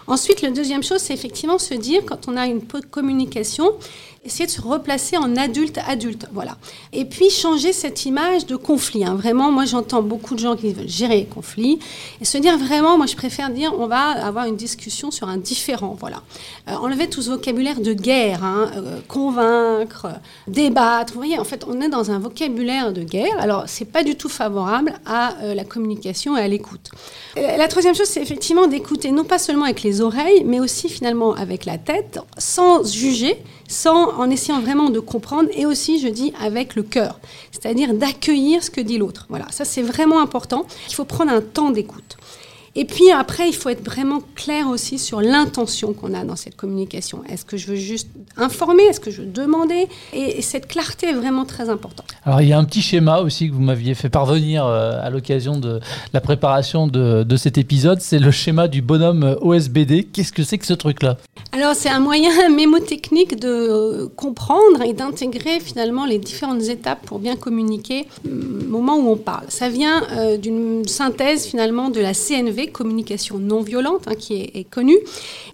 Ensuite, 0.06 0.40
la 0.40 0.50
deuxième 0.50 0.82
chose, 0.82 1.00
c'est 1.00 1.14
effectivement 1.14 1.58
se 1.58 1.74
dire, 1.74 2.02
quand 2.06 2.28
on 2.28 2.36
a 2.36 2.46
une 2.46 2.62
communication, 2.90 3.72
essayer 4.28 4.46
de 4.46 4.50
se 4.50 4.60
replacer 4.60 5.16
en 5.16 5.36
adulte 5.36 5.78
adulte, 5.88 6.26
voilà. 6.32 6.56
Et 6.92 7.04
puis 7.04 7.30
changer 7.30 7.72
cette 7.72 8.04
image 8.04 8.46
de 8.46 8.56
conflit. 8.56 9.04
hein. 9.04 9.14
Vraiment, 9.14 9.50
moi 9.50 9.64
j'entends 9.64 10.02
beaucoup 10.02 10.34
de 10.34 10.40
gens 10.40 10.54
qui 10.56 10.72
veulent 10.72 10.88
gérer 10.88 11.16
les 11.16 11.24
conflits 11.24 11.78
et 12.20 12.24
se 12.24 12.38
dire 12.38 12.56
vraiment, 12.58 12.96
moi 12.96 13.06
je 13.06 13.16
préfère 13.16 13.50
dire, 13.50 13.72
on 13.78 13.86
va 13.86 14.10
avoir 14.10 14.44
une 14.46 14.56
discussion 14.56 15.10
sur 15.10 15.28
un 15.28 15.38
différent, 15.38 15.96
voilà. 15.98 16.22
Euh, 16.68 16.74
enlever 16.74 17.08
tout 17.08 17.22
ce 17.22 17.30
vocabulaire 17.30 17.80
de 17.80 17.92
guerre, 17.92 18.44
hein, 18.44 18.70
euh, 18.76 19.00
convaincre, 19.08 20.06
euh, 20.06 20.12
débattre. 20.46 21.14
Vous 21.14 21.20
voyez, 21.20 21.38
en 21.38 21.44
fait, 21.44 21.64
on 21.66 21.80
est 21.80 21.88
dans 21.88 22.10
un 22.10 22.18
vocabulaire 22.18 22.92
de 22.92 23.02
guerre. 23.02 23.36
Alors, 23.38 23.64
c'est 23.66 23.84
pas 23.86 24.04
du 24.04 24.14
tout 24.14 24.28
favorable 24.28 24.92
à 25.06 25.34
la 25.54 25.64
communication 25.64 26.36
et 26.36 26.40
à 26.40 26.48
l'écoute. 26.48 26.90
La 27.36 27.68
troisième 27.68 27.94
chose, 27.94 28.06
c'est 28.08 28.22
effectivement 28.22 28.66
d'écouter 28.66 29.10
non 29.10 29.24
pas 29.24 29.38
seulement 29.38 29.64
avec 29.64 29.82
les 29.82 30.00
oreilles, 30.00 30.42
mais 30.44 30.60
aussi 30.60 30.88
finalement 30.88 31.32
avec 31.34 31.64
la 31.64 31.78
tête, 31.78 32.20
sans 32.36 32.84
juger, 32.84 33.42
sans 33.68 34.18
en 34.18 34.28
essayant 34.30 34.60
vraiment 34.60 34.90
de 34.90 34.98
comprendre, 34.98 35.48
et 35.52 35.66
aussi, 35.66 36.00
je 36.00 36.08
dis, 36.08 36.32
avec 36.40 36.74
le 36.74 36.82
cœur, 36.82 37.20
c'est-à-dire 37.52 37.94
d'accueillir 37.94 38.64
ce 38.64 38.70
que 38.70 38.80
dit 38.80 38.98
l'autre. 38.98 39.26
Voilà, 39.28 39.46
ça 39.50 39.64
c'est 39.64 39.82
vraiment 39.82 40.20
important. 40.20 40.66
Il 40.88 40.94
faut 40.94 41.04
prendre 41.04 41.30
un 41.30 41.42
temps 41.42 41.70
d'écoute. 41.70 42.16
Et 42.80 42.84
puis 42.84 43.10
après, 43.10 43.48
il 43.48 43.54
faut 43.54 43.70
être 43.70 43.84
vraiment 43.84 44.22
clair 44.36 44.68
aussi 44.68 45.00
sur 45.00 45.20
l'intention 45.20 45.92
qu'on 45.92 46.14
a 46.14 46.22
dans 46.22 46.36
cette 46.36 46.54
communication. 46.54 47.24
Est-ce 47.28 47.44
que 47.44 47.56
je 47.56 47.66
veux 47.66 47.74
juste 47.74 48.08
informer? 48.36 48.84
Est-ce 48.84 49.00
que 49.00 49.10
je 49.10 49.22
veux 49.22 49.26
demander? 49.26 49.88
Et, 50.12 50.38
et 50.38 50.42
cette 50.42 50.68
clarté 50.68 51.08
est 51.08 51.12
vraiment 51.12 51.44
très 51.44 51.70
importante. 51.70 52.06
Alors 52.24 52.40
il 52.40 52.46
y 52.46 52.52
a 52.52 52.58
un 52.58 52.62
petit 52.62 52.80
schéma 52.80 53.18
aussi 53.18 53.48
que 53.48 53.52
vous 53.52 53.62
m'aviez 53.62 53.96
fait 53.96 54.10
parvenir 54.10 54.64
euh, 54.64 54.92
à 55.02 55.10
l'occasion 55.10 55.58
de 55.58 55.80
la 56.12 56.20
préparation 56.20 56.86
de, 56.86 57.24
de 57.24 57.36
cet 57.36 57.58
épisode, 57.58 58.00
c'est 58.00 58.20
le 58.20 58.30
schéma 58.30 58.68
du 58.68 58.80
bonhomme 58.80 59.24
euh, 59.24 59.34
OSBD. 59.40 60.04
Qu'est-ce 60.04 60.32
que 60.32 60.44
c'est 60.44 60.58
que 60.58 60.66
ce 60.66 60.74
truc-là? 60.74 61.16
Alors 61.52 61.74
c'est 61.74 61.88
un 61.88 62.00
moyen 62.00 62.48
mémotechnique 62.54 63.40
de 63.40 63.48
euh, 63.48 64.08
comprendre 64.14 64.82
et 64.84 64.92
d'intégrer 64.92 65.60
finalement 65.60 66.04
les 66.04 66.18
différentes 66.18 66.62
étapes 66.62 67.04
pour 67.06 67.18
bien 67.18 67.36
communiquer 67.36 68.06
mm, 68.24 68.74
au 68.74 68.78
moment 68.78 68.96
où 68.96 69.10
on 69.10 69.16
parle. 69.16 69.46
Ça 69.48 69.68
vient 69.68 70.02
euh, 70.12 70.36
d'une 70.36 70.86
synthèse 70.86 71.46
finalement 71.46 71.90
de 71.90 72.00
la 72.00 72.12
CNV, 72.12 72.67
communication 72.70 73.38
non 73.38 73.62
violente, 73.62 74.08
hein, 74.08 74.14
qui 74.14 74.34
est, 74.34 74.68
connue, 74.68 74.98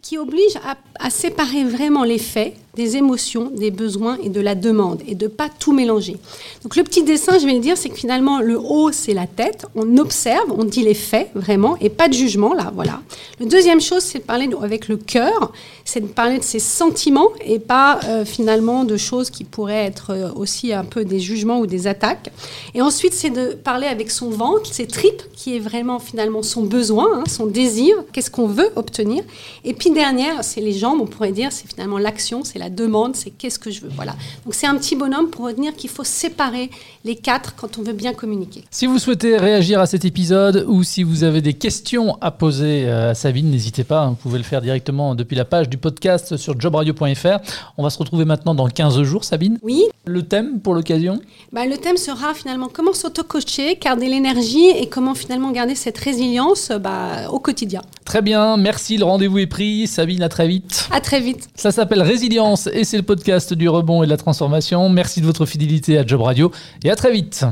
qui 0.02 0.18
oblige 0.18 0.59
à 0.99 1.11
séparer 1.11 1.64
vraiment 1.64 2.04
les 2.04 2.18
faits 2.18 2.54
des 2.76 2.97
émotions, 2.97 3.50
des 3.54 3.71
besoins 3.71 4.19
et 4.23 4.28
de 4.28 4.40
la 4.40 4.54
demande 4.54 5.02
et 5.07 5.14
de 5.14 5.26
pas 5.26 5.49
tout 5.49 5.73
mélanger. 5.73 6.16
Donc 6.62 6.76
le 6.76 6.83
petit 6.83 7.02
dessin, 7.02 7.38
je 7.38 7.47
vais 7.47 7.54
le 7.54 7.61
dire, 7.61 7.76
c'est 7.76 7.88
que 7.88 7.97
finalement 7.97 8.40
le 8.40 8.59
haut 8.59 8.93
c'est 8.93 9.14
la 9.14 9.26
tête, 9.26 9.66
on 9.75 9.99
observe, 9.99 10.52
on 10.57 10.64
dit 10.64 10.83
les 10.83 10.95
faits 10.95 11.31
vraiment 11.35 11.76
et 11.81 11.88
pas 11.88 12.09
de 12.09 12.14
jugement 12.14 12.54
là, 12.54 12.73
voilà. 12.75 13.00
Le 13.40 13.47
deuxième 13.47 13.81
chose, 13.81 14.02
c'est 14.02 14.19
de 14.19 14.25
parler 14.25 14.49
avec 14.62 14.88
le 14.88 14.97
cœur, 14.97 15.52
c'est 15.85 16.00
de 16.00 16.07
parler 16.07 16.38
de 16.38 16.45
ses 16.45 16.59
sentiments 16.59 17.28
et 17.45 17.59
pas 17.59 18.00
euh, 18.04 18.25
finalement 18.25 18.85
de 18.85 18.97
choses 18.97 19.31
qui 19.31 19.45
pourraient 19.45 19.85
être 19.85 20.11
euh, 20.11 20.31
aussi 20.35 20.73
un 20.73 20.85
peu 20.85 21.04
des 21.04 21.21
jugements 21.21 21.59
ou 21.59 21.66
des 21.66 21.87
attaques. 21.87 22.31
Et 22.75 22.83
ensuite, 22.83 23.12
c'est 23.12 23.31
de 23.31 23.54
parler 23.54 23.87
avec 23.87 24.11
son 24.11 24.31
ventre, 24.31 24.73
ses 24.73 24.87
tripes, 24.87 25.23
qui 25.35 25.57
est 25.57 25.59
vraiment 25.59 25.99
finalement 25.99 26.43
son 26.43 26.62
besoin, 26.62 27.09
hein, 27.14 27.25
son 27.28 27.47
désir, 27.47 27.97
qu'est-ce 28.12 28.31
qu'on 28.31 28.47
veut 28.47 28.71
obtenir? 28.76 29.25
Et 29.64 29.75
puis 29.75 29.90
dernière, 29.90 30.45
c'est 30.45 30.61
les 30.61 30.73
jambes, 30.73 31.00
on 31.00 31.07
pourrait 31.07 31.33
dire, 31.33 31.52
c'est 31.52 31.69
finalement 31.69 31.99
l'action, 31.99 32.45
c'est 32.45 32.59
la 32.59 32.63
demande, 32.68 33.16
c'est 33.16 33.30
qu'est-ce 33.30 33.59
que 33.59 33.71
je 33.71 33.80
veux. 33.80 33.90
Voilà. 33.94 34.14
Donc 34.44 34.54
c'est 34.54 34.66
un 34.66 34.76
petit 34.76 34.97
bonhomme 34.97 35.30
pour 35.30 35.47
retenir 35.47 35.75
qu'il 35.75 35.90
faut 35.90 36.04
séparer 36.04 36.71
les 37.04 37.16
quatre 37.16 37.54
quand 37.56 37.78
on 37.78 37.83
veut 37.83 37.92
bien 37.92 38.12
communiquer. 38.12 38.64
Si 38.71 38.87
vous 38.87 38.99
souhaitez 38.99 39.37
réagir 39.37 39.80
à 39.80 39.87
cet 39.87 40.04
épisode 40.04 40.64
ou 40.68 40.83
si 40.83 41.02
vous 41.02 41.25
avez 41.25 41.40
des 41.40 41.54
questions 41.54 42.16
à 42.21 42.30
poser 42.30 42.85
euh, 42.87 43.11
à 43.11 43.14
Sabine, 43.14 43.50
n'hésitez 43.50 43.85
pas, 43.85 44.02
hein, 44.02 44.09
vous 44.11 44.16
pouvez 44.16 44.38
le 44.38 44.44
faire 44.44 44.61
directement 44.61 45.14
depuis 45.14 45.37
la 45.37 45.44
page 45.44 45.68
du 45.68 45.76
podcast 45.76 46.37
sur 46.37 46.61
jobradio.fr. 46.61 47.38
On 47.76 47.83
va 47.83 47.90
se 47.90 47.99
retrouver 47.99 48.25
maintenant 48.25 48.54
dans 48.54 48.68
15 48.68 49.02
jours, 49.02 49.25
Sabine. 49.25 49.59
Oui, 49.62 49.85
Le 50.06 50.23
thème 50.23 50.61
pour 50.61 50.75
l'occasion? 50.75 51.21
Bah, 51.52 51.66
le 51.66 51.76
thème 51.76 51.97
sera 51.97 52.35
finalement 52.35 52.68
comment 52.73 52.92
s'auto-coacher, 52.92 53.76
garder 53.80 54.09
l'énergie 54.09 54.66
et 54.66 54.88
comment 54.88 55.14
finalement 55.14 55.50
garder 55.50 55.75
cette 55.75 55.99
résilience 55.99 56.71
bah, 56.80 57.30
au 57.30 57.38
quotidien. 57.38 57.83
Très 58.14 58.23
bien, 58.23 58.56
merci, 58.56 58.97
le 58.97 59.04
rendez-vous 59.04 59.38
est 59.38 59.49
pris. 59.49 59.88
Sabine, 59.88 60.23
à 60.23 60.28
très 60.28 60.47
vite. 60.47 60.88
À 60.92 61.00
très 61.00 61.18
vite. 61.18 61.49
Ça 61.56 61.73
s'appelle 61.73 62.00
Résilience 62.00 62.68
et 62.73 62.85
c'est 62.85 62.97
le 62.97 63.02
podcast 63.02 63.52
du 63.54 63.68
rebond 63.68 64.04
et 64.04 64.06
de 64.06 64.11
la 64.12 64.16
transformation. 64.16 64.88
Merci 64.88 65.21
de 65.21 65.26
votre 65.26 65.47
fidélité 65.47 65.99
à 65.99 66.06
Job 66.06 66.21
Radio 66.21 66.52
et 66.85 66.92
à 66.92 66.94
très 66.94 67.11
vite. 67.11 67.44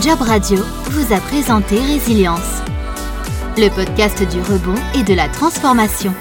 Job 0.00 0.20
Radio 0.20 0.58
vous 0.84 1.12
a 1.12 1.18
présenté 1.18 1.80
Résilience, 1.80 2.62
le 3.56 3.70
podcast 3.70 4.22
du 4.22 4.38
rebond 4.38 4.80
et 4.94 5.02
de 5.02 5.14
la 5.14 5.26
transformation. 5.26 6.14